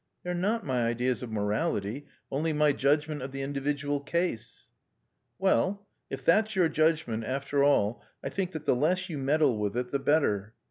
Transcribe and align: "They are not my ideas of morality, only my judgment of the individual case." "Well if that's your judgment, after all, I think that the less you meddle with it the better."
"They 0.23 0.31
are 0.31 0.33
not 0.33 0.65
my 0.65 0.87
ideas 0.87 1.21
of 1.21 1.31
morality, 1.31 2.07
only 2.31 2.53
my 2.53 2.71
judgment 2.71 3.21
of 3.21 3.31
the 3.31 3.43
individual 3.43 3.99
case." 3.99 4.71
"Well 5.37 5.85
if 6.09 6.25
that's 6.25 6.55
your 6.55 6.69
judgment, 6.69 7.23
after 7.23 7.63
all, 7.63 8.01
I 8.23 8.29
think 8.29 8.51
that 8.53 8.65
the 8.65 8.75
less 8.75 9.09
you 9.11 9.19
meddle 9.19 9.59
with 9.59 9.77
it 9.77 9.91
the 9.91 9.99
better." 9.99 10.55